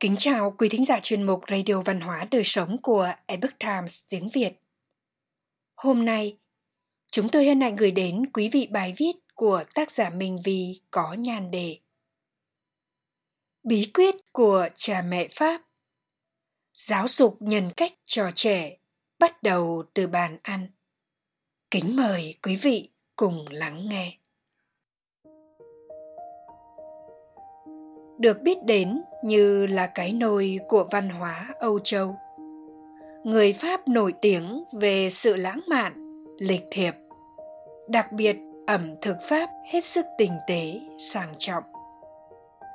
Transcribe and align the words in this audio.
Kính 0.00 0.16
chào 0.18 0.54
quý 0.58 0.68
thính 0.68 0.84
giả 0.84 1.00
chuyên 1.02 1.22
mục 1.22 1.44
Radio 1.48 1.80
Văn 1.80 2.00
hóa 2.00 2.26
Đời 2.30 2.42
Sống 2.44 2.82
của 2.82 3.12
Epoch 3.26 3.58
Times 3.58 4.04
tiếng 4.08 4.28
Việt. 4.28 4.52
Hôm 5.76 6.04
nay, 6.04 6.38
chúng 7.12 7.28
tôi 7.28 7.46
hân 7.46 7.60
hạnh 7.60 7.76
gửi 7.76 7.90
đến 7.90 8.30
quý 8.32 8.48
vị 8.52 8.68
bài 8.70 8.94
viết 8.96 9.12
của 9.34 9.64
tác 9.74 9.90
giả 9.90 10.10
Minh 10.10 10.40
Vi 10.44 10.80
có 10.90 11.12
nhan 11.12 11.50
đề 11.50 11.78
Bí 13.62 13.90
quyết 13.94 14.14
của 14.32 14.68
cha 14.74 15.02
mẹ 15.02 15.28
Pháp 15.32 15.62
Giáo 16.74 17.08
dục 17.08 17.36
nhân 17.40 17.70
cách 17.76 17.92
cho 18.04 18.30
trẻ 18.34 18.76
bắt 19.18 19.42
đầu 19.42 19.84
từ 19.94 20.06
bàn 20.06 20.38
ăn. 20.42 20.66
Kính 21.70 21.96
mời 21.96 22.34
quý 22.42 22.56
vị 22.56 22.88
cùng 23.16 23.44
lắng 23.50 23.88
nghe. 23.88 24.19
Được 28.20 28.42
biết 28.42 28.64
đến 28.64 29.02
như 29.24 29.66
là 29.66 29.86
cái 29.86 30.12
nôi 30.12 30.58
của 30.68 30.84
văn 30.90 31.08
hóa 31.08 31.46
Âu 31.58 31.78
Châu. 31.78 32.16
Người 33.24 33.52
Pháp 33.52 33.88
nổi 33.88 34.14
tiếng 34.20 34.64
về 34.72 35.10
sự 35.10 35.36
lãng 35.36 35.60
mạn, 35.68 36.24
lịch 36.38 36.64
thiệp. 36.70 36.94
Đặc 37.88 38.12
biệt, 38.12 38.36
ẩm 38.66 38.94
thực 39.02 39.16
Pháp 39.22 39.50
hết 39.72 39.84
sức 39.84 40.06
tinh 40.18 40.32
tế, 40.48 40.80
sang 40.98 41.32
trọng. 41.38 41.64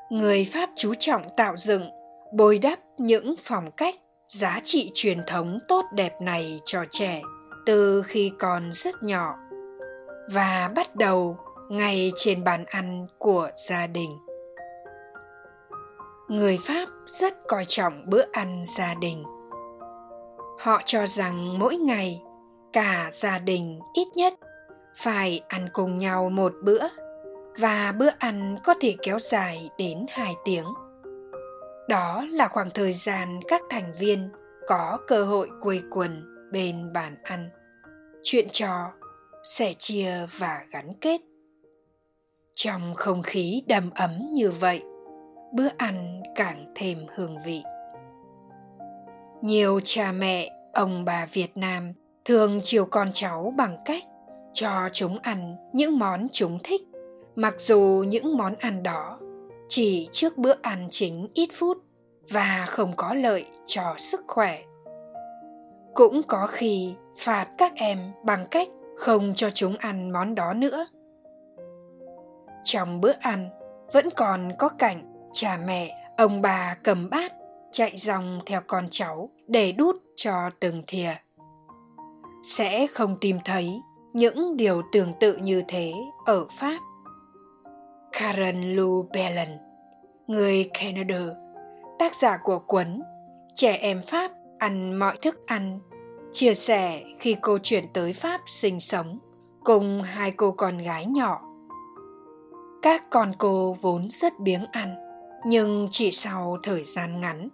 Người 0.10 0.48
Pháp 0.54 0.70
chú 0.76 0.94
trọng 0.94 1.22
tạo 1.38 1.58
dựng, 1.58 1.90
bồi 2.34 2.60
đắp 2.60 2.80
những 2.98 3.36
phong 3.40 3.72
cách, 3.72 3.96
giá 4.28 4.60
trị 4.64 4.92
truyền 4.94 5.18
thống 5.28 5.60
tốt 5.68 5.86
đẹp 5.94 6.22
này 6.22 6.60
cho 6.66 6.86
trẻ 6.92 7.22
từ 7.66 8.02
khi 8.02 8.32
còn 8.40 8.72
rất 8.72 9.04
nhỏ 9.04 9.36
và 10.32 10.72
bắt 10.76 10.96
đầu 10.96 11.38
ngay 11.70 12.12
trên 12.16 12.44
bàn 12.44 12.66
ăn 12.66 13.08
của 13.18 13.50
gia 13.70 13.88
đình 13.88 14.12
người 16.28 16.60
pháp 16.62 16.90
rất 17.06 17.48
coi 17.48 17.66
trọng 17.66 18.10
bữa 18.10 18.24
ăn 18.32 18.62
gia 18.78 18.94
đình. 18.94 19.24
Họ 20.60 20.82
cho 20.86 21.06
rằng 21.06 21.60
mỗi 21.60 21.76
ngày, 21.76 22.22
cả 22.74 23.10
gia 23.14 23.40
đình 23.40 23.80
ít 23.94 24.08
nhất 24.16 24.34
phải 24.96 25.42
ăn 25.48 25.70
cùng 25.74 25.98
nhau 25.98 26.30
một 26.30 26.54
bữa, 26.64 26.88
và 27.60 27.94
bữa 28.00 28.10
ăn 28.20 28.58
có 28.64 28.74
thể 28.82 28.96
kéo 29.02 29.20
dài 29.20 29.70
đến 29.78 30.06
hai 30.10 30.36
tiếng. 30.46 30.66
Đó 31.90 32.26
là 32.32 32.48
khoảng 32.48 32.70
thời 32.70 32.94
gian 32.94 33.40
các 33.48 33.62
thành 33.70 33.94
viên 34.00 34.30
có 34.68 34.98
cơ 35.08 35.24
hội 35.24 35.50
quây 35.62 35.82
quần 35.92 36.26
bên 36.52 36.94
bàn 36.94 37.16
ăn. 37.24 37.50
Chuyện 38.24 38.48
trò 38.52 38.92
sẻ 39.44 39.74
chia 39.78 40.26
và 40.38 40.62
gắn 40.72 40.94
kết. 41.02 41.22
Trong 42.56 42.94
không 42.96 43.22
khí 43.22 43.64
đầm 43.68 43.90
ấm 43.96 44.12
như 44.34 44.52
vậy 44.52 44.84
bữa 45.56 45.68
ăn 45.78 46.24
càng 46.36 46.72
thêm 46.76 47.06
hương 47.16 47.38
vị. 47.46 47.64
Nhiều 49.42 49.80
cha 49.84 50.12
mẹ, 50.12 50.50
ông 50.74 51.06
bà 51.06 51.26
việt 51.34 51.58
nam 51.58 51.94
thường 52.26 52.60
chiều 52.64 52.86
con 52.86 53.10
cháu 53.14 53.54
bằng 53.58 53.78
cách 53.86 54.04
cho 54.54 54.90
chúng 54.94 55.18
ăn 55.20 55.56
những 55.74 56.00
món 56.00 56.28
chúng 56.32 56.60
thích, 56.64 56.82
mặc 57.36 57.54
dù 57.58 58.06
những 58.08 58.38
món 58.38 58.56
ăn 58.56 58.84
đó 58.84 59.20
chỉ 59.68 60.10
trước 60.12 60.38
bữa 60.38 60.54
ăn 60.62 60.88
chính 60.92 61.28
ít 61.34 61.50
phút 61.54 61.78
và 62.30 62.66
không 62.68 62.94
có 62.98 63.14
lợi 63.14 63.46
cho 63.66 63.94
sức 63.98 64.24
khỏe. 64.28 64.62
Cũng 65.94 66.22
có 66.28 66.48
khi 66.48 66.96
phạt 67.18 67.48
các 67.58 67.76
em 67.76 68.12
bằng 68.24 68.46
cách 68.52 68.68
không 68.98 69.34
cho 69.36 69.50
chúng 69.50 69.78
ăn 69.78 70.12
món 70.12 70.36
đó 70.36 70.54
nữa. 70.54 70.88
Trong 72.64 73.02
bữa 73.02 73.14
ăn 73.20 73.50
vẫn 73.94 74.10
còn 74.16 74.52
có 74.58 74.70
cảnh 74.70 75.15
cha 75.36 75.58
mẹ, 75.66 75.96
ông 76.18 76.42
bà 76.42 76.78
cầm 76.84 77.10
bát, 77.10 77.34
chạy 77.72 77.98
dòng 77.98 78.40
theo 78.46 78.62
con 78.68 78.88
cháu 78.92 79.30
để 79.48 79.72
đút 79.72 79.96
cho 80.16 80.50
từng 80.60 80.84
thìa. 80.88 81.16
Sẽ 82.44 82.88
không 82.88 83.18
tìm 83.22 83.38
thấy 83.46 83.82
những 84.14 84.58
điều 84.58 84.82
tương 84.92 85.14
tự 85.20 85.38
như 85.38 85.64
thế 85.68 85.94
ở 86.26 86.46
pháp. 86.60 86.80
Karen 88.12 88.76
lou 88.76 89.10
bellon 89.14 89.48
người 90.28 90.70
canada, 90.74 91.26
tác 92.00 92.16
giả 92.16 92.38
của 92.44 92.60
cuốn 92.60 93.02
trẻ 93.56 93.78
em 93.78 94.02
pháp 94.02 94.32
ăn 94.60 95.00
mọi 95.00 95.18
thức 95.22 95.46
ăn, 95.46 95.80
chia 96.32 96.54
sẻ 96.54 97.04
khi 97.20 97.36
cô 97.42 97.58
chuyển 97.58 97.86
tới 97.94 98.14
pháp 98.14 98.42
sinh 98.46 98.80
sống 98.80 99.20
cùng 99.64 100.02
hai 100.04 100.32
cô 100.32 100.52
con 100.52 100.78
gái 100.78 101.06
nhỏ. 101.06 101.42
Các 102.82 103.04
con 103.10 103.32
cô 103.38 103.76
vốn 103.82 104.08
rất 104.10 104.40
biếng 104.40 104.66
ăn 104.72 105.05
nhưng 105.48 105.88
chỉ 105.92 106.12
sau 106.12 106.58
thời 106.64 106.84
gian 106.84 107.22
ngắn, 107.22 107.50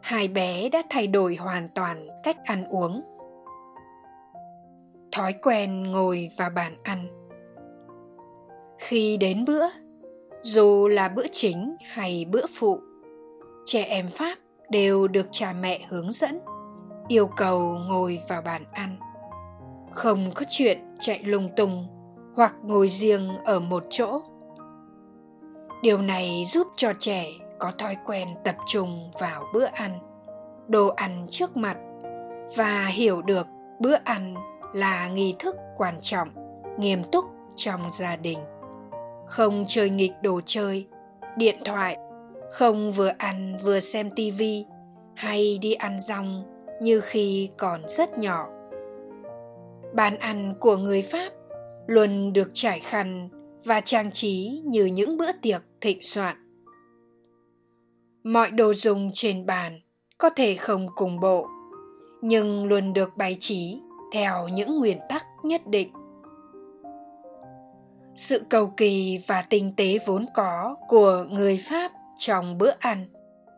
hai 0.00 0.28
bé 0.28 0.68
đã 0.68 0.82
thay 0.90 1.06
đổi 1.06 1.36
hoàn 1.36 1.68
toàn 1.74 2.08
cách 2.22 2.36
ăn 2.44 2.64
uống. 2.64 3.02
Thói 5.12 5.32
quen 5.32 5.82
ngồi 5.82 6.30
vào 6.38 6.50
bàn 6.50 6.76
ăn. 6.82 7.08
Khi 8.78 9.16
đến 9.16 9.44
bữa, 9.44 9.66
dù 10.42 10.88
là 10.88 11.08
bữa 11.08 11.26
chính 11.32 11.76
hay 11.84 12.26
bữa 12.30 12.46
phụ, 12.58 12.80
trẻ 13.66 13.82
em 13.82 14.10
pháp 14.10 14.38
đều 14.70 15.08
được 15.08 15.26
cha 15.30 15.52
mẹ 15.52 15.86
hướng 15.88 16.12
dẫn, 16.12 16.40
yêu 17.08 17.26
cầu 17.36 17.60
ngồi 17.88 18.20
vào 18.28 18.42
bàn 18.42 18.64
ăn. 18.72 18.96
Không 19.90 20.30
có 20.34 20.44
chuyện 20.48 20.78
chạy 20.98 21.24
lung 21.24 21.48
tung 21.56 21.86
hoặc 22.34 22.54
ngồi 22.62 22.88
riêng 22.88 23.36
ở 23.44 23.60
một 23.60 23.84
chỗ 23.90 24.22
điều 25.82 26.02
này 26.02 26.44
giúp 26.52 26.66
cho 26.76 26.92
trẻ 26.98 27.26
có 27.58 27.72
thói 27.78 27.96
quen 28.06 28.28
tập 28.44 28.56
trung 28.66 29.10
vào 29.20 29.44
bữa 29.54 29.64
ăn, 29.64 29.98
đồ 30.68 30.88
ăn 30.88 31.26
trước 31.30 31.56
mặt 31.56 31.76
và 32.56 32.86
hiểu 32.86 33.22
được 33.22 33.46
bữa 33.78 33.96
ăn 34.04 34.34
là 34.72 35.08
nghi 35.08 35.34
thức 35.38 35.56
quan 35.76 35.94
trọng, 36.02 36.28
nghiêm 36.78 37.02
túc 37.12 37.24
trong 37.56 37.90
gia 37.90 38.16
đình. 38.16 38.38
Không 39.26 39.64
chơi 39.66 39.90
nghịch 39.90 40.12
đồ 40.22 40.40
chơi, 40.46 40.86
điện 41.36 41.56
thoại, 41.64 41.96
không 42.50 42.92
vừa 42.92 43.12
ăn 43.18 43.56
vừa 43.62 43.80
xem 43.80 44.10
tivi 44.10 44.64
hay 45.14 45.58
đi 45.62 45.74
ăn 45.74 46.00
rong 46.00 46.44
như 46.80 47.00
khi 47.00 47.50
còn 47.56 47.80
rất 47.88 48.18
nhỏ. 48.18 48.48
Bàn 49.94 50.18
ăn 50.18 50.54
của 50.60 50.76
người 50.76 51.02
pháp 51.02 51.32
luôn 51.86 52.32
được 52.32 52.50
trải 52.52 52.80
khăn 52.80 53.28
và 53.64 53.80
trang 53.80 54.12
trí 54.12 54.62
như 54.64 54.84
những 54.84 55.16
bữa 55.16 55.32
tiệc 55.32 55.62
thịnh 55.80 56.02
soạn. 56.02 56.36
Mọi 58.24 58.50
đồ 58.50 58.72
dùng 58.72 59.10
trên 59.14 59.46
bàn 59.46 59.80
có 60.18 60.30
thể 60.30 60.54
không 60.54 60.86
cùng 60.94 61.20
bộ, 61.20 61.46
nhưng 62.22 62.66
luôn 62.66 62.92
được 62.92 63.16
bày 63.16 63.36
trí 63.40 63.80
theo 64.12 64.48
những 64.48 64.78
nguyên 64.78 64.98
tắc 65.08 65.26
nhất 65.42 65.66
định. 65.66 65.92
Sự 68.14 68.42
cầu 68.48 68.72
kỳ 68.76 69.20
và 69.26 69.42
tinh 69.42 69.72
tế 69.76 69.98
vốn 70.06 70.26
có 70.34 70.76
của 70.88 71.24
người 71.30 71.64
pháp 71.70 71.92
trong 72.18 72.58
bữa 72.58 72.72
ăn 72.78 73.06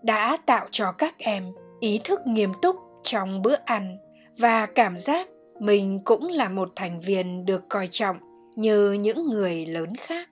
đã 0.02 0.36
tạo 0.46 0.66
cho 0.70 0.92
các 0.92 1.18
em 1.18 1.52
ý 1.80 2.00
thức 2.04 2.20
nghiêm 2.26 2.52
túc 2.62 2.76
trong 3.02 3.42
bữa 3.42 3.56
ăn 3.64 3.98
và 4.38 4.66
cảm 4.66 4.96
giác 4.96 5.28
mình 5.60 5.98
cũng 6.04 6.28
là 6.28 6.48
một 6.48 6.70
thành 6.76 7.00
viên 7.00 7.44
được 7.44 7.68
coi 7.68 7.88
trọng 7.90 8.29
như 8.60 8.93
những 8.93 9.31
người 9.31 9.66
lớn 9.66 9.97
khác. 9.97 10.28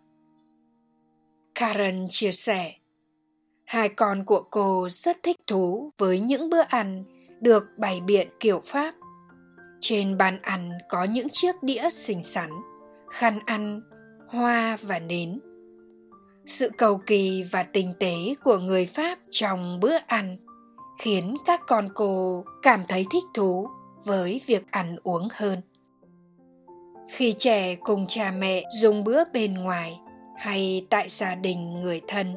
Karen 1.55 2.07
chia 2.11 2.33
sẻ, 2.33 2.73
hai 3.65 3.89
con 3.89 4.25
của 4.25 4.43
cô 4.51 4.89
rất 4.91 5.17
thích 5.23 5.37
thú 5.47 5.91
với 5.99 6.21
những 6.21 6.51
bữa 6.51 6.61
ăn 6.61 7.05
được 7.41 7.65
bày 7.79 8.01
biện 8.01 8.29
kiểu 8.41 8.61
pháp. 8.65 8.95
Trên 9.81 10.19
bàn 10.19 10.39
ăn 10.43 10.71
có 10.89 11.05
những 11.05 11.29
chiếc 11.29 11.63
đĩa 11.63 11.91
xinh 11.91 12.23
xắn, 12.23 12.51
khăn 13.11 13.39
ăn, 13.47 13.81
hoa 14.29 14.77
và 14.83 14.99
nến. 14.99 15.41
Sự 16.47 16.71
cầu 16.79 17.01
kỳ 17.07 17.45
và 17.53 17.63
tinh 17.63 17.93
tế 17.99 18.35
của 18.45 18.59
người 18.59 18.87
pháp 18.87 19.19
trong 19.31 19.81
bữa 19.81 19.97
ăn 20.07 20.37
khiến 20.99 21.37
các 21.47 21.61
con 21.67 21.89
cô 21.95 22.45
cảm 22.63 22.81
thấy 22.89 23.07
thích 23.11 23.25
thú 23.35 23.69
với 24.05 24.41
việc 24.47 24.71
ăn 24.71 24.97
uống 25.03 25.29
hơn 25.33 25.61
khi 27.09 27.35
trẻ 27.39 27.75
cùng 27.75 28.07
cha 28.09 28.31
mẹ 28.31 28.65
dùng 28.81 29.05
bữa 29.05 29.25
bên 29.33 29.55
ngoài 29.55 30.01
hay 30.37 30.87
tại 30.91 31.09
gia 31.09 31.35
đình 31.35 31.81
người 31.81 32.01
thân, 32.09 32.37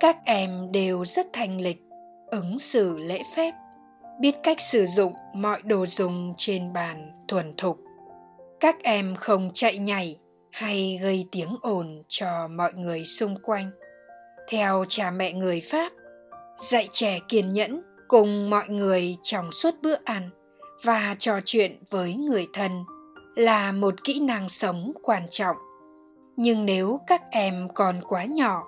các 0.00 0.16
em 0.24 0.72
đều 0.72 1.04
rất 1.04 1.26
thanh 1.32 1.60
lịch, 1.60 1.82
ứng 2.26 2.58
xử 2.58 2.98
lễ 2.98 3.22
phép, 3.36 3.54
biết 4.20 4.36
cách 4.42 4.60
sử 4.60 4.86
dụng 4.86 5.12
mọi 5.34 5.62
đồ 5.62 5.86
dùng 5.86 6.34
trên 6.36 6.72
bàn 6.72 7.12
thuần 7.28 7.54
thục. 7.56 7.80
Các 8.60 8.82
em 8.82 9.14
không 9.14 9.50
chạy 9.54 9.78
nhảy 9.78 10.18
hay 10.52 10.98
gây 11.02 11.26
tiếng 11.32 11.56
ồn 11.62 12.02
cho 12.08 12.48
mọi 12.48 12.72
người 12.72 13.04
xung 13.04 13.36
quanh. 13.42 13.70
Theo 14.48 14.84
cha 14.88 15.10
mẹ 15.10 15.32
người 15.32 15.60
pháp, 15.60 15.92
dạy 16.70 16.88
trẻ 16.92 17.18
kiên 17.28 17.52
nhẫn 17.52 17.82
cùng 18.08 18.50
mọi 18.50 18.68
người 18.68 19.16
trong 19.22 19.52
suốt 19.52 19.74
bữa 19.82 19.96
ăn 20.04 20.30
và 20.84 21.16
trò 21.18 21.40
chuyện 21.44 21.82
với 21.90 22.14
người 22.14 22.46
thân 22.52 22.84
là 23.36 23.72
một 23.72 24.04
kỹ 24.04 24.20
năng 24.20 24.48
sống 24.48 24.92
quan 25.02 25.22
trọng. 25.30 25.56
Nhưng 26.36 26.66
nếu 26.66 27.00
các 27.06 27.22
em 27.30 27.68
còn 27.74 28.00
quá 28.08 28.24
nhỏ, 28.24 28.66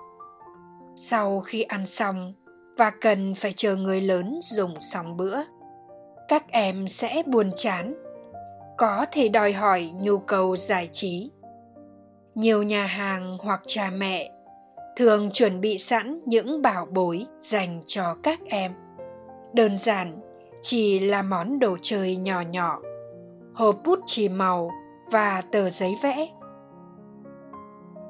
sau 0.95 1.41
khi 1.41 1.61
ăn 1.61 1.85
xong 1.85 2.33
và 2.77 2.89
cần 2.89 3.35
phải 3.35 3.51
chờ 3.51 3.75
người 3.75 4.01
lớn 4.01 4.39
dùng 4.41 4.73
xong 4.79 5.17
bữa, 5.17 5.37
các 6.27 6.51
em 6.51 6.87
sẽ 6.87 7.23
buồn 7.25 7.51
chán, 7.55 7.93
có 8.77 9.05
thể 9.11 9.29
đòi 9.29 9.53
hỏi 9.53 9.91
nhu 9.99 10.17
cầu 10.17 10.55
giải 10.55 10.89
trí. 10.93 11.31
Nhiều 12.35 12.63
nhà 12.63 12.85
hàng 12.85 13.37
hoặc 13.41 13.61
cha 13.67 13.89
mẹ 13.89 14.31
thường 14.97 15.29
chuẩn 15.33 15.61
bị 15.61 15.77
sẵn 15.77 16.21
những 16.25 16.61
bảo 16.61 16.85
bối 16.85 17.25
dành 17.39 17.81
cho 17.87 18.15
các 18.23 18.39
em. 18.45 18.73
Đơn 19.53 19.77
giản 19.77 20.19
chỉ 20.61 20.99
là 20.99 21.21
món 21.21 21.59
đồ 21.59 21.77
chơi 21.81 22.15
nhỏ 22.15 22.41
nhỏ 22.41 22.79
hộp 23.59 23.75
bút 23.85 23.99
chì 24.05 24.29
màu 24.29 24.71
và 25.11 25.41
tờ 25.51 25.69
giấy 25.69 25.95
vẽ. 26.03 26.27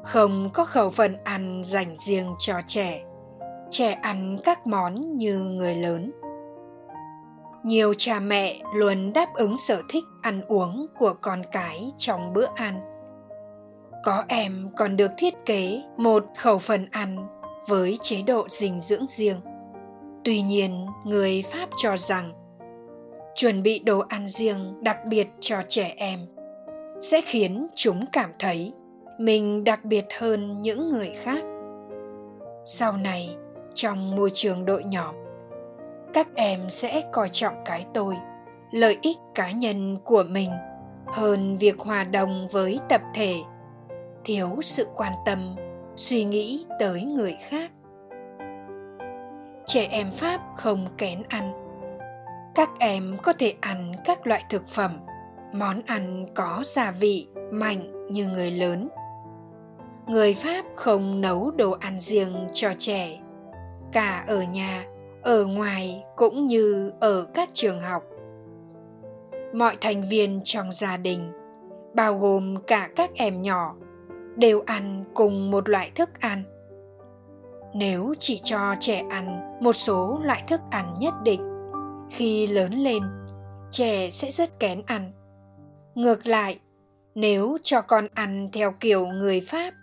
Không 0.03 0.49
có 0.53 0.65
khẩu 0.65 0.89
phần 0.89 1.17
ăn 1.23 1.61
dành 1.65 1.95
riêng 1.95 2.35
cho 2.39 2.53
trẻ. 2.67 3.03
Trẻ 3.71 3.91
ăn 3.91 4.37
các 4.43 4.67
món 4.67 5.17
như 5.17 5.39
người 5.39 5.75
lớn. 5.75 6.11
Nhiều 7.63 7.93
cha 7.97 8.19
mẹ 8.19 8.59
luôn 8.75 9.13
đáp 9.13 9.33
ứng 9.33 9.57
sở 9.57 9.81
thích 9.89 10.03
ăn 10.21 10.41
uống 10.47 10.87
của 10.97 11.13
con 11.21 11.41
cái 11.51 11.91
trong 11.97 12.33
bữa 12.33 12.47
ăn. 12.55 12.79
Có 14.03 14.23
em 14.27 14.69
còn 14.77 14.97
được 14.97 15.11
thiết 15.17 15.33
kế 15.45 15.81
một 15.97 16.25
khẩu 16.37 16.57
phần 16.57 16.87
ăn 16.91 17.27
với 17.67 17.97
chế 18.01 18.21
độ 18.21 18.47
dinh 18.49 18.79
dưỡng 18.79 19.05
riêng. 19.09 19.41
Tuy 20.23 20.41
nhiên, 20.41 20.85
người 21.05 21.43
pháp 21.51 21.69
cho 21.77 21.97
rằng 21.97 22.38
chuẩn 23.39 23.63
bị 23.63 23.79
đồ 23.79 23.99
ăn 23.99 24.27
riêng, 24.27 24.83
đặc 24.83 25.05
biệt 25.05 25.27
cho 25.39 25.57
trẻ 25.67 25.93
em. 25.97 26.19
Sẽ 26.99 27.21
khiến 27.21 27.67
chúng 27.75 28.05
cảm 28.11 28.29
thấy 28.39 28.73
mình 29.19 29.63
đặc 29.63 29.85
biệt 29.85 30.05
hơn 30.19 30.61
những 30.61 30.89
người 30.89 31.09
khác. 31.23 31.43
Sau 32.65 32.97
này, 32.97 33.35
trong 33.73 34.15
môi 34.15 34.29
trường 34.33 34.65
đội 34.65 34.83
nhóm, 34.83 35.15
các 36.13 36.27
em 36.35 36.69
sẽ 36.69 37.01
coi 37.11 37.29
trọng 37.29 37.53
cái 37.65 37.85
tôi, 37.93 38.17
lợi 38.71 38.97
ích 39.01 39.17
cá 39.35 39.51
nhân 39.51 39.97
của 40.03 40.23
mình 40.23 40.49
hơn 41.07 41.57
việc 41.57 41.79
hòa 41.79 42.03
đồng 42.03 42.47
với 42.51 42.79
tập 42.89 43.01
thể. 43.13 43.35
Thiếu 44.25 44.49
sự 44.61 44.87
quan 44.95 45.13
tâm, 45.25 45.55
suy 45.95 46.23
nghĩ 46.23 46.65
tới 46.79 47.03
người 47.03 47.37
khác. 47.49 47.71
Trẻ 49.65 49.87
em 49.91 50.11
pháp 50.11 50.41
không 50.55 50.87
kén 50.97 51.23
ăn 51.27 51.68
các 52.55 52.69
em 52.79 53.17
có 53.23 53.33
thể 53.33 53.53
ăn 53.61 53.91
các 54.05 54.27
loại 54.27 54.43
thực 54.49 54.67
phẩm, 54.67 54.99
món 55.53 55.81
ăn 55.85 56.25
có 56.35 56.61
gia 56.63 56.91
vị 56.91 57.27
mạnh 57.51 58.07
như 58.11 58.27
người 58.27 58.51
lớn. 58.51 58.89
Người 60.07 60.33
pháp 60.33 60.65
không 60.75 61.21
nấu 61.21 61.51
đồ 61.51 61.71
ăn 61.71 61.99
riêng 61.99 62.47
cho 62.53 62.69
trẻ. 62.77 63.19
Cả 63.91 64.23
ở 64.27 64.41
nhà, 64.41 64.85
ở 65.21 65.45
ngoài 65.45 66.03
cũng 66.15 66.47
như 66.47 66.91
ở 66.99 67.23
các 67.33 67.49
trường 67.53 67.81
học. 67.81 68.03
Mọi 69.53 69.77
thành 69.81 70.03
viên 70.09 70.41
trong 70.43 70.71
gia 70.71 70.97
đình, 70.97 71.31
bao 71.93 72.17
gồm 72.17 72.55
cả 72.67 72.89
các 72.95 73.09
em 73.15 73.41
nhỏ, 73.41 73.75
đều 74.35 74.61
ăn 74.65 75.03
cùng 75.13 75.51
một 75.51 75.69
loại 75.69 75.91
thức 75.95 76.09
ăn. 76.19 76.43
Nếu 77.73 78.13
chỉ 78.19 78.39
cho 78.43 78.75
trẻ 78.79 79.03
ăn 79.09 79.57
một 79.61 79.73
số 79.73 80.19
loại 80.23 80.43
thức 80.47 80.61
ăn 80.69 80.95
nhất 80.99 81.13
định 81.23 81.48
khi 82.09 82.47
lớn 82.47 82.73
lên, 82.73 83.03
trẻ 83.71 84.09
sẽ 84.09 84.31
rất 84.31 84.59
kén 84.59 84.81
ăn. 84.85 85.11
Ngược 85.95 86.27
lại, 86.27 86.59
nếu 87.15 87.57
cho 87.63 87.81
con 87.81 88.07
ăn 88.13 88.49
theo 88.53 88.71
kiểu 88.79 89.07
người 89.07 89.41
pháp, 89.41 89.73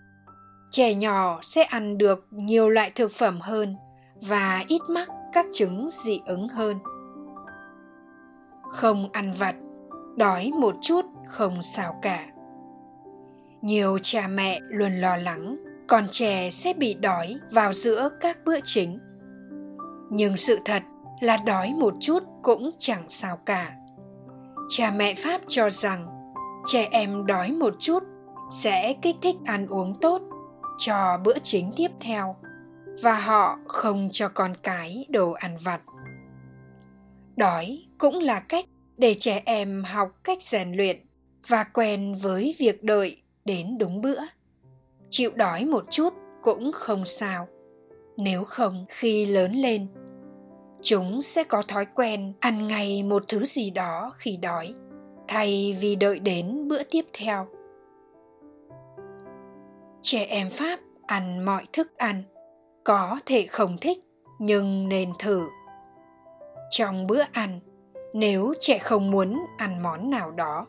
trẻ 0.71 0.95
nhỏ 0.95 1.39
sẽ 1.43 1.63
ăn 1.63 1.99
được 1.99 2.27
nhiều 2.31 2.69
loại 2.69 2.91
thực 2.91 3.13
phẩm 3.13 3.41
hơn 3.41 3.77
và 4.21 4.65
ít 4.69 4.81
mắc 4.89 5.09
các 5.33 5.47
chứng 5.53 5.89
dị 6.05 6.21
ứng 6.27 6.49
hơn. 6.49 6.77
Không 8.71 9.09
ăn 9.13 9.33
vặt, 9.39 9.55
đói 10.17 10.51
một 10.61 10.75
chút 10.81 11.05
không 11.27 11.63
sao 11.63 11.99
cả. 12.03 12.27
Nhiều 13.63 13.99
cha 14.03 14.29
mẹ 14.29 14.61
luôn 14.69 14.93
lo 14.93 15.17
lắng 15.17 15.57
con 15.89 16.05
trẻ 16.11 16.51
sẽ 16.51 16.73
bị 16.73 16.95
đói 16.95 17.39
vào 17.51 17.73
giữa 17.73 18.09
các 18.21 18.39
bữa 18.45 18.61
chính. 18.65 18.99
Nhưng 20.11 20.37
sự 20.37 20.59
thật 20.65 20.83
là 21.21 21.37
đói 21.37 21.73
một 21.73 21.95
chút 22.01 22.23
cũng 22.43 22.71
chẳng 22.79 23.05
sao 23.09 23.37
cả. 23.37 23.77
Cha 24.69 24.91
mẹ 24.91 25.15
pháp 25.15 25.41
cho 25.49 25.71
rằng, 25.71 26.33
trẻ 26.67 26.89
em 26.91 27.27
đói 27.27 27.53
một 27.53 27.75
chút 27.79 28.03
sẽ 28.51 28.95
kích 29.03 29.17
thích 29.23 29.37
ăn 29.45 29.67
uống 29.67 30.01
tốt 30.01 30.23
cho 30.79 31.19
bữa 31.25 31.39
chính 31.43 31.73
tiếp 31.77 31.91
theo 32.01 32.37
và 33.03 33.21
họ 33.21 33.59
không 33.69 34.09
cho 34.13 34.29
con 34.29 34.55
cái 34.63 35.07
đồ 35.09 35.33
ăn 35.33 35.57
vặt. 35.65 35.81
Đói 37.37 37.85
cũng 37.99 38.19
là 38.19 38.41
cách 38.41 38.65
để 38.97 39.15
trẻ 39.15 39.43
em 39.45 39.85
học 39.85 40.11
cách 40.25 40.43
rèn 40.43 40.73
luyện 40.73 41.07
và 41.49 41.65
quen 41.65 42.15
với 42.23 42.55
việc 42.59 42.83
đợi 42.83 43.23
đến 43.45 43.79
đúng 43.79 44.01
bữa. 44.01 44.21
Chịu 45.11 45.31
đói 45.35 45.65
một 45.65 45.85
chút 45.91 46.15
cũng 46.43 46.73
không 46.73 47.05
sao. 47.05 47.49
Nếu 48.17 48.45
không, 48.45 48.87
khi 48.89 49.27
lớn 49.27 49.53
lên 49.53 49.89
chúng 50.83 51.23
sẽ 51.23 51.45
có 51.45 51.63
thói 51.63 51.87
quen 51.95 52.33
ăn 52.41 52.69
ngay 52.69 53.03
một 53.03 53.23
thứ 53.29 53.45
gì 53.45 53.71
đó 53.71 54.13
khi 54.17 54.37
đói, 54.37 54.75
thay 55.29 55.77
vì 55.81 55.97
đợi 55.97 56.19
đến 56.19 56.69
bữa 56.69 56.83
tiếp 56.83 57.05
theo. 57.13 57.47
Trẻ 60.03 60.25
em 60.25 60.51
pháp 60.51 60.81
ăn 61.07 61.45
mọi 61.45 61.67
thức 61.73 61.97
ăn, 61.97 62.23
có 62.85 63.19
thể 63.27 63.47
không 63.47 63.77
thích 63.81 63.99
nhưng 64.39 64.89
nên 64.89 65.13
thử. 65.19 65.49
Trong 66.71 67.07
bữa 67.07 67.23
ăn, 67.33 67.61
nếu 68.15 68.55
trẻ 68.61 68.79
không 68.79 69.11
muốn 69.11 69.47
ăn 69.59 69.83
món 69.83 70.11
nào 70.11 70.31
đó, 70.31 70.67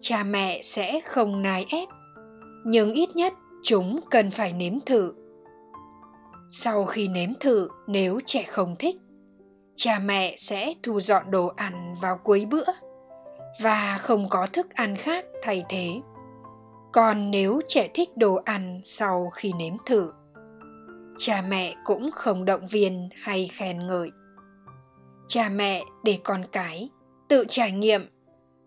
cha 0.00 0.24
mẹ 0.24 0.60
sẽ 0.62 1.00
không 1.00 1.42
nài 1.42 1.66
ép, 1.70 1.88
nhưng 2.64 2.92
ít 2.92 3.16
nhất 3.16 3.32
chúng 3.62 4.00
cần 4.10 4.30
phải 4.30 4.52
nếm 4.52 4.80
thử. 4.86 5.14
Sau 6.50 6.84
khi 6.84 7.08
nếm 7.08 7.30
thử, 7.40 7.68
nếu 7.86 8.20
trẻ 8.26 8.42
không 8.42 8.76
thích 8.78 8.96
cha 9.76 9.98
mẹ 9.98 10.34
sẽ 10.38 10.74
thu 10.82 11.00
dọn 11.00 11.30
đồ 11.30 11.52
ăn 11.56 11.94
vào 12.00 12.18
cuối 12.24 12.46
bữa 12.50 12.64
và 13.60 13.98
không 14.00 14.28
có 14.28 14.46
thức 14.46 14.66
ăn 14.74 14.96
khác 14.96 15.24
thay 15.42 15.64
thế. 15.68 16.00
Còn 16.92 17.30
nếu 17.30 17.60
trẻ 17.68 17.88
thích 17.94 18.16
đồ 18.16 18.34
ăn 18.34 18.80
sau 18.82 19.30
khi 19.34 19.52
nếm 19.58 19.74
thử, 19.86 20.12
cha 21.18 21.42
mẹ 21.48 21.74
cũng 21.84 22.10
không 22.10 22.44
động 22.44 22.66
viên 22.66 23.08
hay 23.22 23.50
khen 23.52 23.86
ngợi. 23.86 24.10
Cha 25.28 25.48
mẹ 25.48 25.82
để 26.04 26.18
con 26.24 26.42
cái 26.52 26.88
tự 27.28 27.44
trải 27.48 27.72
nghiệm 27.72 28.08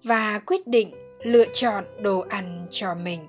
và 0.03 0.39
quyết 0.45 0.67
định 0.67 0.93
lựa 1.23 1.45
chọn 1.53 1.83
đồ 2.01 2.19
ăn 2.29 2.67
cho 2.71 2.95
mình. 2.95 3.27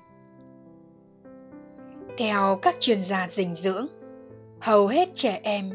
Theo 2.17 2.59
các 2.61 2.75
chuyên 2.79 3.01
gia 3.01 3.27
dinh 3.29 3.55
dưỡng, 3.55 3.87
hầu 4.59 4.87
hết 4.87 5.09
trẻ 5.15 5.39
em 5.43 5.71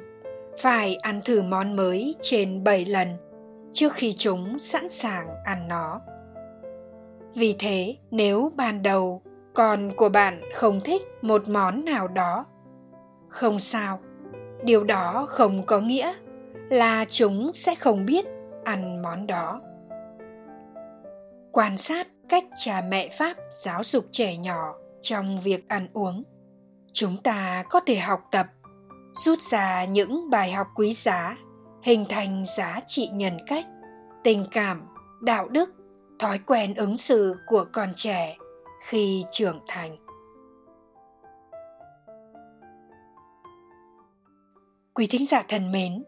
phải 0.59 0.97
ăn 0.97 1.21
thử 1.25 1.43
món 1.43 1.77
mới 1.77 2.15
trên 2.21 2.65
7 2.65 2.85
lần 2.85 3.09
trước 3.73 3.93
khi 3.93 4.15
chúng 4.19 4.59
sẵn 4.59 4.89
sàng 4.89 5.29
ăn 5.45 5.69
nó. 5.69 6.01
Vì 7.35 7.57
thế, 7.59 7.97
nếu 8.11 8.53
ban 8.57 8.83
đầu 8.83 9.23
con 9.55 9.93
của 9.97 10.09
bạn 10.09 10.41
không 10.55 10.81
thích 10.81 11.03
một 11.23 11.49
món 11.49 11.85
nào 11.85 12.09
đó, 12.09 12.47
không 13.29 13.59
sao, 13.59 14.01
điều 14.65 14.85
đó 14.85 15.27
không 15.29 15.63
có 15.67 15.81
nghĩa 15.81 16.15
là 16.71 17.05
chúng 17.09 17.53
sẽ 17.53 17.75
không 17.75 18.07
biết 18.07 18.27
ăn 18.65 19.03
món 19.03 19.27
đó. 19.27 19.61
Quan 21.53 21.77
sát 21.77 22.09
cách 22.29 22.45
cha 22.65 22.83
mẹ 22.89 23.09
Pháp 23.19 23.37
giáo 23.51 23.83
dục 23.83 24.05
trẻ 24.11 24.37
nhỏ 24.37 24.75
trong 25.01 25.39
việc 25.41 25.69
ăn 25.69 25.89
uống, 25.93 26.23
chúng 26.93 27.17
ta 27.23 27.65
có 27.71 27.81
thể 27.87 27.97
học 27.97 28.21
tập 28.31 28.47
rút 29.17 29.41
ra 29.41 29.85
những 29.85 30.31
bài 30.31 30.53
học 30.53 30.67
quý 30.75 30.93
giá, 30.93 31.37
hình 31.83 32.05
thành 32.09 32.45
giá 32.57 32.81
trị 32.87 33.09
nhân 33.13 33.39
cách, 33.47 33.67
tình 34.25 34.47
cảm, 34.51 34.83
đạo 35.23 35.49
đức, 35.49 35.71
thói 36.19 36.39
quen 36.39 36.75
ứng 36.75 36.97
xử 36.97 37.37
của 37.47 37.65
con 37.73 37.93
trẻ 37.95 38.37
khi 38.87 39.25
trưởng 39.31 39.61
thành. 39.67 39.97
Quý 44.95 45.07
thính 45.07 45.27
giả 45.27 45.43
thân 45.49 45.73
mến, 45.73 46.05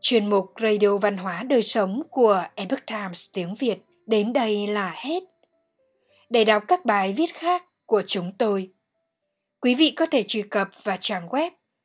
chuyên 0.00 0.30
mục 0.30 0.52
radio 0.60 0.96
văn 0.96 1.16
hóa 1.16 1.42
đời 1.42 1.62
sống 1.62 2.02
của 2.10 2.44
epoch 2.54 2.86
times 2.86 3.30
tiếng 3.32 3.54
việt 3.54 3.78
đến 4.06 4.32
đây 4.32 4.66
là 4.66 4.94
hết. 4.96 5.22
Để 6.30 6.44
đọc 6.44 6.62
các 6.68 6.84
bài 6.84 7.12
viết 7.16 7.34
khác 7.34 7.64
của 7.86 8.02
chúng 8.06 8.32
tôi, 8.38 8.72
quý 9.60 9.74
vị 9.74 9.90
có 9.96 10.06
thể 10.06 10.22
truy 10.22 10.42
cập 10.42 10.68
vào 10.82 10.96
trang 11.00 11.28
web 11.28 11.50